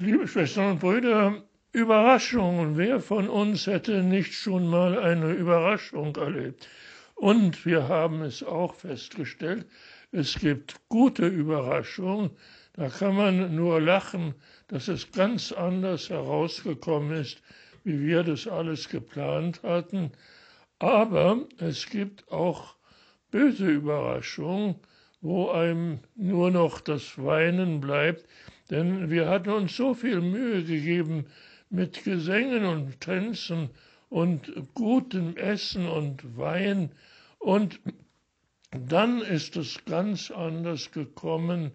Liebe 0.00 0.26
Schwestern 0.26 0.72
und 0.72 0.80
Brüder, 0.80 1.44
Überraschungen. 1.70 2.76
Wer 2.76 2.98
von 2.98 3.28
uns 3.28 3.68
hätte 3.68 4.02
nicht 4.02 4.34
schon 4.34 4.66
mal 4.66 4.98
eine 4.98 5.30
Überraschung 5.30 6.16
erlebt? 6.16 6.68
Und 7.14 7.64
wir 7.64 7.86
haben 7.86 8.22
es 8.22 8.42
auch 8.42 8.74
festgestellt, 8.74 9.66
es 10.10 10.34
gibt 10.34 10.74
gute 10.88 11.28
Überraschungen. 11.28 12.30
Da 12.72 12.88
kann 12.88 13.14
man 13.14 13.54
nur 13.54 13.80
lachen, 13.80 14.34
dass 14.66 14.88
es 14.88 15.12
ganz 15.12 15.52
anders 15.52 16.10
herausgekommen 16.10 17.12
ist, 17.12 17.40
wie 17.84 18.00
wir 18.00 18.24
das 18.24 18.48
alles 18.48 18.88
geplant 18.88 19.62
hatten. 19.62 20.10
Aber 20.80 21.46
es 21.58 21.88
gibt 21.88 22.32
auch 22.32 22.74
böse 23.30 23.68
Überraschungen, 23.70 24.74
wo 25.20 25.50
einem 25.50 26.00
nur 26.16 26.50
noch 26.50 26.80
das 26.80 27.16
Weinen 27.16 27.80
bleibt, 27.80 28.24
denn 28.70 29.10
wir 29.10 29.28
hatten 29.28 29.50
uns 29.50 29.76
so 29.76 29.94
viel 29.94 30.20
Mühe 30.20 30.64
gegeben 30.64 31.26
mit 31.70 32.04
Gesängen 32.04 32.64
und 32.64 33.00
Tänzen 33.00 33.70
und 34.08 34.52
gutem 34.74 35.36
Essen 35.36 35.88
und 35.88 36.36
Wein 36.36 36.92
und 37.38 37.80
dann 38.70 39.20
ist 39.20 39.56
es 39.56 39.84
ganz 39.84 40.30
anders 40.30 40.90
gekommen, 40.90 41.72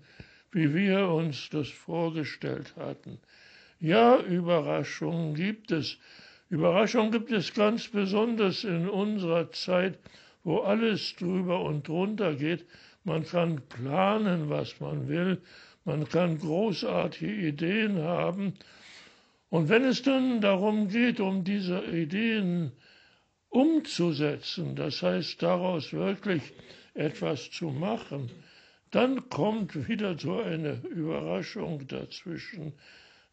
wie 0.52 0.74
wir 0.74 1.08
uns 1.10 1.50
das 1.50 1.70
vorgestellt 1.70 2.76
hatten. 2.76 3.20
Ja, 3.80 4.20
Überraschungen 4.20 5.36
gibt 5.36 5.72
es. 5.72 5.98
Überraschungen 6.50 7.12
gibt 7.12 7.32
es 7.32 7.54
ganz 7.54 7.88
besonders 7.88 8.64
in 8.64 8.90
unserer 8.90 9.52
Zeit, 9.52 10.00
wo 10.44 10.60
alles 10.60 11.16
drüber 11.16 11.62
und 11.62 11.88
drunter 11.88 12.36
geht. 12.36 12.66
Man 13.04 13.24
kann 13.26 13.62
planen, 13.70 14.50
was 14.50 14.80
man 14.80 15.08
will, 15.08 15.42
man 15.90 16.08
kann 16.08 16.38
großartige 16.38 17.48
Ideen 17.48 18.04
haben. 18.04 18.54
Und 19.50 19.70
wenn 19.70 19.84
es 19.86 20.04
dann 20.04 20.40
darum 20.40 20.88
geht, 20.88 21.20
um 21.20 21.44
diese 21.44 21.84
Ideen 21.84 22.74
umzusetzen, 23.50 24.76
das 24.76 25.02
heißt 25.02 25.42
daraus 25.42 25.92
wirklich 25.92 26.44
etwas 26.94 27.50
zu 27.50 27.72
machen, 27.72 28.30
dann 28.92 29.30
kommt 29.30 29.88
wieder 29.88 30.16
so 30.16 30.40
eine 30.40 30.74
Überraschung 30.92 31.88
dazwischen, 31.88 32.74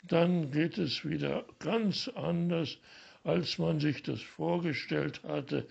dann 0.02 0.50
geht 0.50 0.78
es 0.78 1.04
wieder 1.04 1.44
ganz 1.58 2.08
anders, 2.08 2.78
als 3.22 3.58
man 3.58 3.80
sich 3.80 4.02
das 4.02 4.22
vorgestellt 4.22 5.20
hatte. 5.24 5.66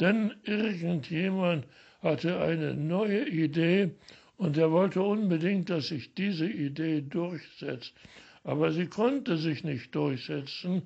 Denn 0.00 0.34
irgendjemand 0.42 1.64
hatte 2.02 2.40
eine 2.40 2.74
neue 2.74 3.24
Idee 3.28 3.92
und 4.36 4.56
er 4.56 4.70
wollte 4.70 5.02
unbedingt, 5.02 5.70
dass 5.70 5.88
sich 5.88 6.14
diese 6.14 6.48
Idee 6.48 7.02
durchsetzt. 7.02 7.94
Aber 8.42 8.72
sie 8.72 8.86
konnte 8.86 9.36
sich 9.36 9.64
nicht 9.64 9.94
durchsetzen, 9.94 10.82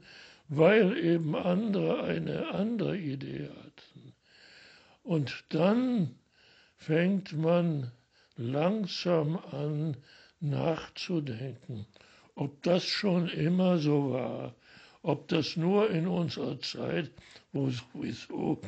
weil 0.48 0.96
eben 0.96 1.34
andere 1.34 2.02
eine 2.02 2.48
andere 2.48 2.96
Idee 2.96 3.48
hatten. 3.48 4.14
Und 5.02 5.44
dann 5.48 6.14
fängt 6.76 7.32
man 7.32 7.90
langsam 8.36 9.36
an 9.36 9.96
nachzudenken, 10.40 11.86
ob 12.34 12.62
das 12.62 12.84
schon 12.84 13.28
immer 13.28 13.78
so 13.78 14.12
war, 14.12 14.54
ob 15.02 15.26
das 15.28 15.56
nur 15.56 15.90
in 15.90 16.06
unserer 16.06 16.60
Zeit, 16.60 17.10
wo 17.52 17.70
sowieso 17.70 18.60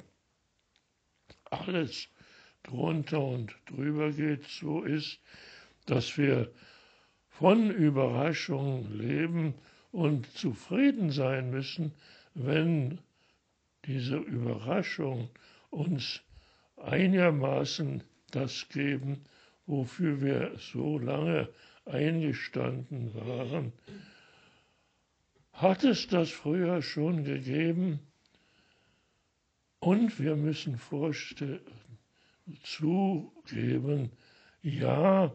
alles 1.45 2.09
drunter 2.63 3.21
und 3.21 3.55
drüber 3.67 4.13
geht, 4.13 4.45
so 4.45 4.83
ist, 4.83 5.19
dass 5.87 6.17
wir 6.17 6.51
von 7.29 7.71
Überraschungen 7.71 8.99
leben 8.99 9.55
und 9.93 10.27
zufrieden 10.37 11.11
sein 11.11 11.51
müssen, 11.51 11.93
wenn 12.35 12.99
diese 13.87 14.17
Überraschung 14.17 15.31
uns 15.71 16.21
einigermaßen 16.77 18.03
das 18.31 18.69
geben, 18.69 19.25
wofür 19.67 20.21
wir 20.21 20.53
so 20.59 20.99
lange 20.99 21.49
eingestanden 21.87 23.15
waren. 23.15 23.73
Hat 25.53 25.85
es 25.85 26.09
das 26.09 26.31
früher 26.31 26.83
schon 26.83 27.25
gegeben? 27.25 28.01
Und 29.79 30.21
wir 30.21 30.37
müssen 30.37 30.79
vorstellen, 30.79 31.61
zugeben, 32.63 34.11
ja, 34.63 35.33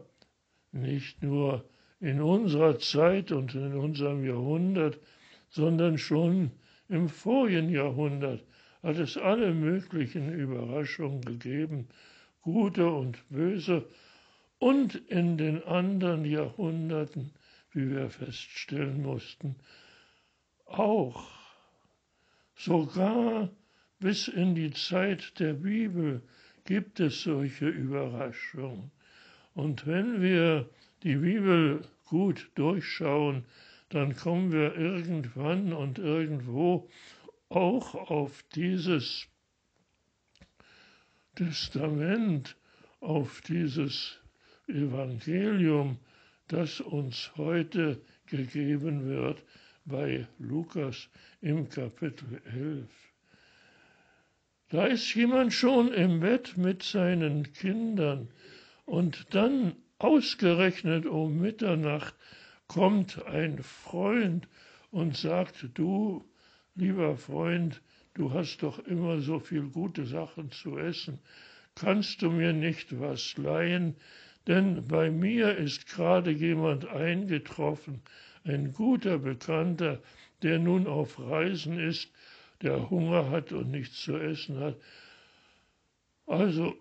nicht 0.72 1.22
nur 1.22 1.64
in 2.00 2.20
unserer 2.20 2.78
Zeit 2.78 3.32
und 3.32 3.54
in 3.54 3.74
unserem 3.74 4.24
Jahrhundert, 4.24 4.98
sondern 5.48 5.98
schon 5.98 6.50
im 6.88 7.08
vorigen 7.08 7.70
Jahrhundert 7.70 8.44
hat 8.82 8.96
es 8.96 9.16
alle 9.16 9.52
möglichen 9.52 10.32
Überraschungen 10.32 11.22
gegeben, 11.22 11.88
gute 12.42 12.88
und 12.88 13.18
böse, 13.30 13.84
und 14.58 14.94
in 14.94 15.36
den 15.36 15.62
anderen 15.64 16.24
Jahrhunderten, 16.24 17.32
wie 17.72 17.90
wir 17.90 18.08
feststellen 18.08 19.02
mussten, 19.02 19.56
auch. 20.64 21.26
Sogar 22.54 23.50
bis 23.98 24.28
in 24.28 24.54
die 24.54 24.70
Zeit 24.70 25.38
der 25.40 25.52
Bibel 25.52 26.22
gibt 26.66 27.00
es 27.00 27.22
solche 27.22 27.68
Überraschungen. 27.68 28.90
Und 29.54 29.86
wenn 29.86 30.20
wir 30.20 30.68
die 31.02 31.16
Bibel 31.16 31.86
gut 32.04 32.50
durchschauen, 32.56 33.44
dann 33.88 34.14
kommen 34.16 34.52
wir 34.52 34.76
irgendwann 34.76 35.72
und 35.72 35.98
irgendwo 35.98 36.88
auch 37.48 37.94
auf 37.94 38.44
dieses 38.54 39.28
Testament, 41.36 42.56
auf 43.00 43.40
dieses 43.42 44.18
Evangelium, 44.66 45.98
das 46.48 46.80
uns 46.80 47.30
heute 47.36 48.00
gegeben 48.26 49.06
wird 49.06 49.42
bei 49.84 50.26
Lukas 50.38 51.08
im 51.40 51.68
Kapitel 51.68 52.42
11. 52.46 53.05
Da 54.68 54.86
ist 54.86 55.14
jemand 55.14 55.52
schon 55.52 55.92
im 55.92 56.18
Bett 56.18 56.56
mit 56.56 56.82
seinen 56.82 57.52
Kindern? 57.52 58.28
Und 58.84 59.32
dann 59.32 59.76
ausgerechnet 59.98 61.06
um 61.06 61.40
Mitternacht 61.40 62.14
kommt 62.66 63.24
ein 63.26 63.62
Freund 63.62 64.48
und 64.90 65.16
sagt, 65.16 65.68
du, 65.74 66.24
lieber 66.74 67.16
Freund, 67.16 67.80
du 68.14 68.32
hast 68.32 68.58
doch 68.64 68.80
immer 68.80 69.20
so 69.20 69.38
viel 69.38 69.62
gute 69.68 70.04
Sachen 70.04 70.50
zu 70.50 70.76
essen, 70.78 71.20
kannst 71.76 72.22
du 72.22 72.30
mir 72.32 72.52
nicht 72.52 72.98
was 72.98 73.36
leihen, 73.36 73.94
denn 74.48 74.88
bei 74.88 75.10
mir 75.12 75.56
ist 75.56 75.86
gerade 75.86 76.32
jemand 76.32 76.88
eingetroffen, 76.88 78.02
ein 78.42 78.72
guter 78.72 79.18
Bekannter, 79.18 80.02
der 80.42 80.58
nun 80.58 80.88
auf 80.88 81.20
Reisen 81.20 81.78
ist 81.78 82.10
der 82.62 82.90
Hunger 82.90 83.30
hat 83.30 83.52
und 83.52 83.70
nichts 83.70 84.00
zu 84.00 84.16
essen 84.16 84.60
hat. 84.60 84.76
Also, 86.26 86.74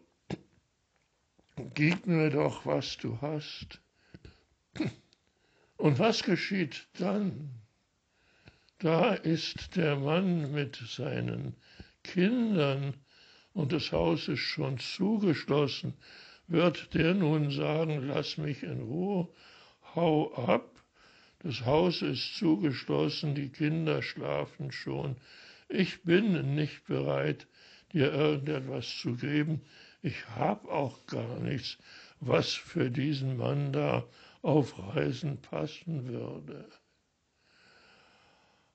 gib 1.73 2.07
mir 2.07 2.29
doch, 2.29 2.65
was 2.65 2.97
du 2.97 3.19
hast. 3.21 3.81
Und 5.77 5.99
was 5.99 6.23
geschieht 6.23 6.87
dann? 6.97 7.61
Da 8.79 9.13
ist 9.13 9.75
der 9.75 9.95
Mann 9.95 10.51
mit 10.51 10.75
seinen 10.75 11.55
Kindern 12.03 12.93
und 13.53 13.71
das 13.71 13.91
Haus 13.91 14.27
ist 14.27 14.39
schon 14.39 14.77
zugeschlossen. 14.79 15.93
Wird 16.47 16.93
der 16.93 17.13
nun 17.13 17.51
sagen, 17.51 18.07
lass 18.07 18.37
mich 18.37 18.63
in 18.63 18.81
Ruhe, 18.81 19.29
hau 19.95 20.33
ab? 20.33 20.69
Das 21.39 21.65
Haus 21.65 22.01
ist 22.01 22.35
zugeschlossen, 22.35 23.35
die 23.35 23.49
Kinder 23.49 24.01
schlafen 24.01 24.71
schon. 24.71 25.15
Ich 25.67 26.03
bin 26.03 26.55
nicht 26.55 26.85
bereit, 26.85 27.47
dir 27.91 28.11
irgendetwas 28.11 28.97
zu 28.99 29.15
geben. 29.15 29.61
Ich 30.01 30.27
habe 30.29 30.69
auch 30.69 31.05
gar 31.07 31.39
nichts, 31.39 31.77
was 32.19 32.53
für 32.53 32.91
diesen 32.91 33.37
Mann 33.37 33.73
da 33.73 34.05
auf 34.41 34.77
Reisen 34.77 35.41
passen 35.41 36.07
würde. 36.07 36.69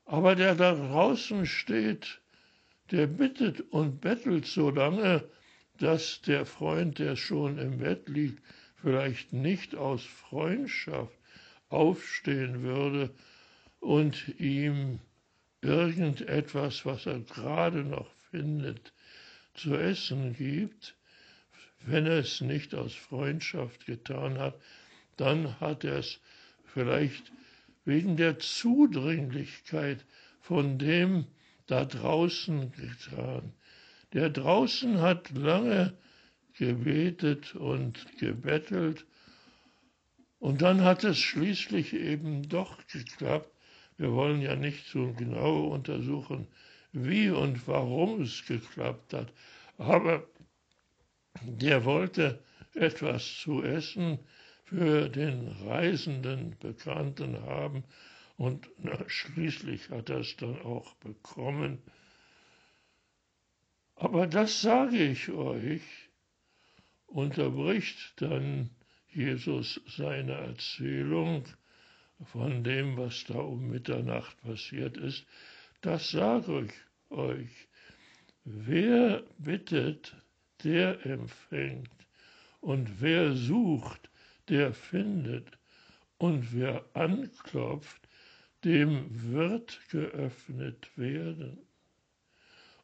Aber 0.05 0.35
der 0.35 0.57
da 0.57 0.75
draußen 0.75 1.47
steht, 1.47 2.21
der 2.91 3.07
bittet 3.07 3.61
und 3.71 4.01
bettelt 4.01 4.47
so 4.47 4.71
lange, 4.71 5.25
dass 5.79 6.21
der 6.23 6.45
Freund, 6.45 6.99
der 6.99 7.15
schon 7.15 7.59
im 7.59 7.79
Bett 7.79 8.09
liegt, 8.09 8.43
vielleicht 8.75 9.33
nicht 9.33 9.77
aus 9.77 10.03
Freundschaft 10.05 11.17
aufstehen 11.69 12.63
würde 12.63 13.11
und 13.79 14.41
ihm 14.41 14.99
irgendetwas, 15.63 16.87
was 16.87 17.07
er 17.07 17.21
gerade 17.21 17.85
noch 17.85 18.11
findet, 18.31 18.93
zu 19.55 19.75
essen 19.75 20.35
gibt, 20.35 20.95
wenn 21.83 22.07
er 22.07 22.19
es 22.19 22.41
nicht 22.41 22.75
aus 22.75 22.95
Freundschaft 22.95 23.87
getan 23.87 24.39
hat, 24.39 24.55
dann 25.17 25.61
hat 25.61 25.85
er 25.85 25.99
es 25.99 26.21
vielleicht 26.65 27.33
wegen 27.85 28.17
der 28.17 28.39
Zudringlichkeit 28.39 30.05
von 30.41 30.79
dem 30.79 31.27
da 31.67 31.85
draußen 31.85 32.73
getan. 32.73 33.53
Der 34.13 34.31
draußen 34.31 35.01
hat 35.01 35.31
lange 35.31 35.97
gebetet 36.55 37.55
und 37.55 38.07
gebettelt 38.19 39.07
und 40.39 40.63
dann 40.63 40.83
hat 40.83 41.05
es 41.05 41.19
schließlich 41.19 41.93
eben 41.93 42.49
doch 42.49 42.87
geklappt. 42.87 43.51
Wir 44.01 44.13
wollen 44.13 44.41
ja 44.41 44.57
nicht 44.57 44.87
so 44.87 45.13
genau 45.13 45.67
untersuchen, 45.67 46.49
wie 46.91 47.29
und 47.29 47.69
warum 47.69 48.23
es 48.23 48.47
geklappt 48.47 49.13
hat, 49.13 49.31
aber 49.77 50.27
der 51.43 51.85
wollte 51.85 52.43
etwas 52.75 53.41
zu 53.41 53.63
essen 53.63 54.19
für 54.65 55.11
den 55.11 55.49
reisenden 55.49 56.57
Bekannten 56.59 57.43
haben 57.43 57.85
und 58.39 58.71
na, 58.79 58.99
schließlich 59.07 59.91
hat 59.91 60.09
er 60.09 60.21
es 60.21 60.35
dann 60.39 60.59
auch 60.63 60.95
bekommen. 60.95 61.83
Aber 63.97 64.27
das 64.27 64.63
sage 64.63 64.97
ich 64.97 65.29
euch, 65.29 65.83
unterbricht 67.05 68.15
dann 68.17 68.71
Jesus 69.09 69.79
seine 69.87 70.33
Erzählung 70.33 71.45
von 72.25 72.65
dem, 72.65 72.97
was 72.97 73.25
da 73.25 73.39
um 73.39 73.69
Mitternacht 73.69 74.41
passiert 74.43 74.97
ist, 74.97 75.25
das 75.81 76.11
sage 76.11 76.67
ich 76.67 77.17
euch. 77.17 77.69
Wer 78.45 79.23
bittet, 79.39 80.15
der 80.63 81.05
empfängt, 81.07 81.89
und 82.61 83.01
wer 83.01 83.35
sucht, 83.35 84.11
der 84.49 84.75
findet, 84.75 85.59
und 86.19 86.55
wer 86.55 86.85
anklopft, 86.93 88.07
dem 88.65 89.33
wird 89.33 89.81
geöffnet 89.89 90.91
werden. 90.97 91.59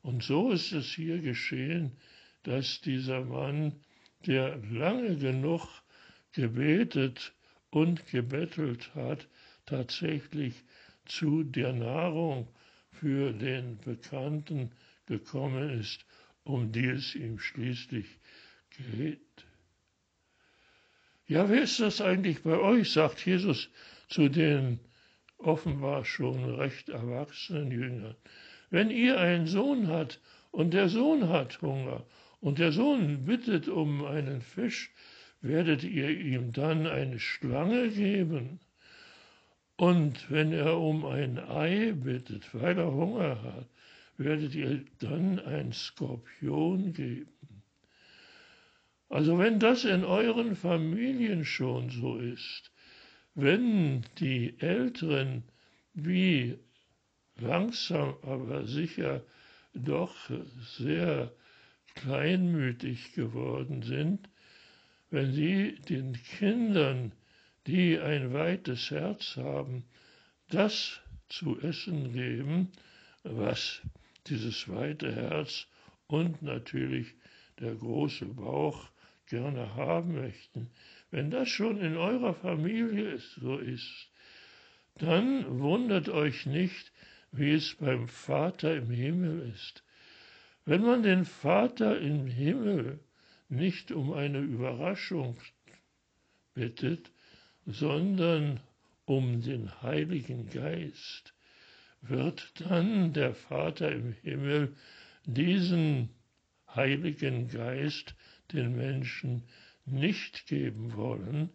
Und 0.01 0.23
so 0.23 0.51
ist 0.53 0.73
es 0.73 0.87
hier 0.87 1.21
geschehen, 1.21 1.99
dass 2.45 2.81
dieser 2.81 3.25
Mann, 3.25 3.81
der 4.25 4.57
lange 4.71 5.17
genug 5.17 5.69
gebetet 6.33 7.35
und 7.71 8.07
gebettelt 8.07 8.95
hat, 8.95 9.29
tatsächlich 9.67 10.65
zu 11.07 11.43
der 11.43 11.73
Nahrung 11.73 12.49
für 12.91 13.33
den 13.33 13.79
Bekannten 13.79 14.73
gekommen 15.07 15.81
ist, 15.81 16.05
um 16.45 16.73
die 16.73 16.87
es 16.87 17.15
ihm 17.15 17.39
schließlich 17.39 18.07
geht. 18.71 19.21
Ja, 21.27 21.49
wer 21.49 21.63
ist 21.63 21.81
das 21.81 22.01
eigentlich 22.01 22.43
bei 22.43 22.59
euch, 22.59 22.93
sagt 22.93 23.25
Jesus 23.27 23.69
zu 24.09 24.29
den 24.29 24.79
offenbar 25.39 26.05
schon 26.05 26.55
recht 26.55 26.89
erwachsenen 26.89 27.71
Jüngern. 27.71 28.17
Wenn 28.71 28.91
ihr 28.91 29.19
einen 29.19 29.47
Sohn 29.47 29.89
habt 29.89 30.21
und 30.51 30.73
der 30.73 30.89
Sohn 30.89 31.29
hat 31.29 31.61
Hunger 31.63 32.07
und 32.41 32.59
der 32.59 32.73
Sohn 32.73 33.25
bittet 33.25 33.69
um 33.69 34.05
einen 34.05 34.41
Fisch, 34.41 34.91
werdet 35.49 35.85
ihr 35.85 36.11
ihm 36.11 36.53
dann 36.53 36.87
eine 36.87 37.19
Schlange 37.19 37.89
geben? 37.91 38.61
Und 39.77 40.31
wenn 40.31 40.53
er 40.53 40.79
um 40.79 41.05
ein 41.05 41.39
Ei 41.39 41.93
bittet, 41.93 42.55
weil 42.55 42.79
er 42.79 42.93
Hunger 42.93 43.43
hat, 43.43 43.69
werdet 44.17 44.55
ihr 44.55 44.85
dann 44.99 45.39
ein 45.39 45.73
Skorpion 45.73 46.93
geben? 46.93 47.63
Also 49.09 49.39
wenn 49.39 49.61
das 49.61 49.85
in 49.85 50.05
euren 50.05 50.57
Familien 50.57 51.45
schon 51.45 51.91
so 51.91 52.17
ist, 52.17 52.73
wenn 53.35 54.03
die 54.19 54.59
Älteren 54.59 55.45
wie 55.93 56.59
langsam 57.39 58.15
aber 58.23 58.67
sicher 58.67 59.23
doch 59.75 60.15
sehr 60.79 61.33
kleinmütig 61.95 63.13
geworden 63.13 63.83
sind, 63.83 64.29
wenn 65.17 65.33
sie 65.33 65.77
den 65.89 66.13
Kindern, 66.13 67.11
die 67.67 67.99
ein 67.99 68.35
weites 68.35 68.91
Herz 68.91 69.39
haben, 69.39 69.85
das 70.51 71.01
zu 71.31 71.59
essen 71.63 72.13
geben, 72.13 72.71
was 73.23 73.81
dieses 74.27 74.69
weite 74.69 75.11
Herz 75.11 75.69
und 76.07 76.43
natürlich 76.43 77.15
der 77.59 77.75
große 77.75 78.27
Bauch 78.27 78.91
gerne 79.25 79.75
haben 79.75 80.17
möchten. 80.17 80.69
Wenn 81.11 81.31
das 81.31 81.49
schon 81.49 81.81
in 81.81 81.97
eurer 81.97 82.35
Familie 82.35 83.19
so 83.41 83.57
ist, 83.57 84.11
dann 84.99 85.61
wundert 85.61 86.11
euch 86.11 86.45
nicht, 86.45 86.93
wie 87.33 87.53
es 87.53 87.75
beim 87.77 88.09
Vater 88.09 88.77
im 88.77 88.91
Himmel 88.91 89.51
ist. 89.55 89.83
Wenn 90.67 90.83
man 90.83 91.03
den 91.03 91.25
Vater 91.25 91.99
im 91.99 92.27
Himmel 92.27 93.01
nicht 93.49 93.93
um 93.93 94.13
eine 94.13 94.41
Überraschung 94.41 95.39
bittet, 96.55 97.11
sondern 97.65 98.61
um 99.05 99.41
den 99.43 99.83
Heiligen 99.83 100.51
Geist, 100.51 101.35
wird 102.01 102.53
dann 102.61 103.13
der 103.13 103.35
Vater 103.35 103.91
im 103.93 104.13
Himmel 104.13 104.75
diesen 105.25 106.11
Heiligen 106.69 107.49
Geist 107.49 108.15
den 108.53 108.77
Menschen 108.77 109.45
nicht 109.85 110.47
geben 110.47 110.95
wollen. 110.95 111.51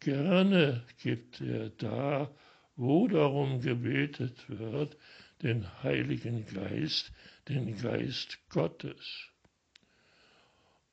Gerne 0.00 0.82
gibt 1.02 1.40
er 1.40 1.70
da, 1.70 2.30
wo 2.76 3.08
darum 3.08 3.60
gebetet 3.60 4.48
wird, 4.48 4.96
den 5.42 5.82
Heiligen 5.82 6.46
Geist, 6.46 7.12
den 7.48 7.76
Geist 7.76 8.38
Gottes. 8.48 9.30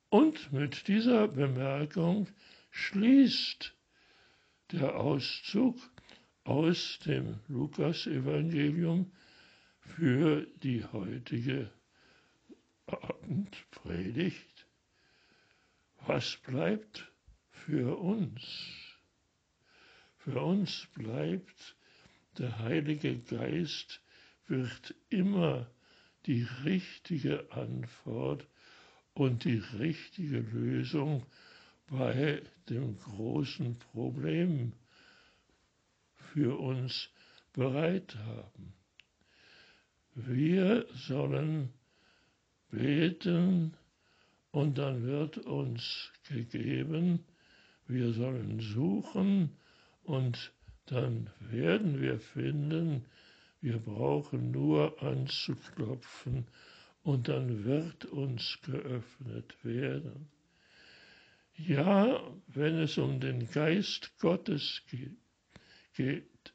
Und 0.09 0.54
mit 0.54 0.88
dieser 0.88 1.27
Bemerkung 1.27 2.27
schließt 2.71 3.75
der 4.71 4.95
Auszug 4.95 5.77
aus 6.45 7.00
dem 7.06 7.39
Lukasevangelium 7.50 9.12
für 9.81 10.48
die 10.63 10.86
heutige 10.86 11.69
Abendpredigt. 12.86 14.65
Was 16.06 16.38
bleibt 16.38 17.12
für 17.50 17.98
uns? 17.98 18.42
Für 20.19 20.42
uns 20.42 20.88
bleibt, 20.95 21.75
der 22.38 22.60
Heilige 22.60 23.17
Geist 23.17 24.01
wird 24.48 24.96
immer 25.10 25.70
die 26.25 26.48
richtige 26.63 27.51
Antwort 27.51 28.48
und 29.17 29.45
die 29.45 29.63
richtige 29.79 30.39
Lösung 30.39 31.25
bei 31.89 32.43
dem 32.69 33.00
großen 33.00 33.79
Problem 33.79 34.74
für 36.13 36.59
uns 36.59 37.09
bereit 37.51 38.15
haben. 38.15 38.74
Wir 40.13 40.86
sollen 40.93 41.74
beten 42.69 43.75
und 44.51 44.77
dann 44.77 45.03
wird 45.03 45.39
uns 45.39 46.12
gegeben, 46.29 47.25
wir 47.88 48.13
sollen 48.13 48.59
suchen 48.59 49.57
und 50.03 50.51
dann 50.86 51.31
werden 51.39 52.00
wir 52.01 52.19
finden, 52.19 53.05
wir 53.62 53.79
brauchen 53.79 54.51
nur 54.51 55.01
anzuklopfen 55.01 56.45
und 57.08 57.30
dann 57.30 57.64
wird 57.64 58.04
uns 58.04 58.60
geöffnet 58.64 59.64
werden. 59.64 60.28
Ja, 61.56 62.22
wenn 62.48 62.80
es 62.80 62.98
um 62.98 63.22
den 63.22 63.50
Geist 63.50 64.12
Gottes 64.20 64.82
geht, 65.96 66.54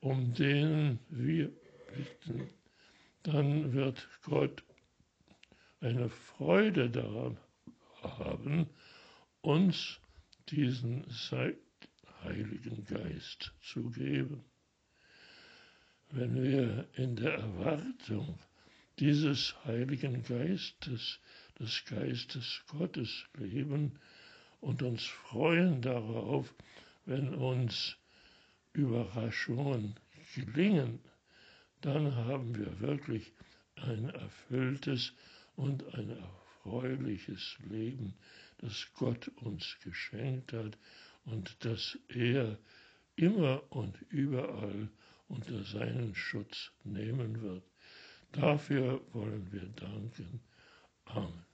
um 0.00 0.34
den 0.34 0.98
wir 1.08 1.52
bitten, 1.94 2.50
dann 3.22 3.74
wird 3.74 4.08
Gott 4.24 4.64
eine 5.78 6.08
Freude 6.08 6.90
daran 6.90 7.38
haben, 8.02 8.68
uns 9.40 10.00
diesen 10.48 11.06
Heiligen 12.24 12.84
Geist 12.86 13.52
zu 13.62 13.88
geben. 13.90 14.44
Wenn 16.10 16.42
wir 16.42 16.88
in 16.96 17.14
der 17.14 17.34
Erwartung 17.34 18.36
dieses 18.98 19.54
Heiligen 19.64 20.22
Geistes, 20.22 21.20
des 21.58 21.84
Geistes 21.84 22.62
Gottes 22.68 23.24
leben 23.34 23.98
und 24.60 24.82
uns 24.82 25.04
freuen 25.04 25.82
darauf, 25.82 26.54
wenn 27.04 27.34
uns 27.34 27.96
Überraschungen 28.72 29.94
gelingen, 30.34 31.00
dann 31.80 32.14
haben 32.14 32.56
wir 32.56 32.80
wirklich 32.80 33.32
ein 33.76 34.10
erfülltes 34.10 35.12
und 35.56 35.94
ein 35.94 36.10
erfreuliches 36.10 37.56
Leben, 37.68 38.14
das 38.58 38.88
Gott 38.94 39.28
uns 39.36 39.76
geschenkt 39.82 40.52
hat 40.52 40.76
und 41.24 41.56
das 41.64 41.98
er 42.08 42.58
immer 43.16 43.62
und 43.70 43.96
überall 44.10 44.88
unter 45.28 45.62
seinen 45.64 46.14
Schutz 46.14 46.70
nehmen 46.84 47.40
wird. 47.40 47.64
Dafür 48.32 49.00
wollen 49.12 49.50
wir 49.52 49.66
danken. 49.68 50.40
Amen. 51.06 51.45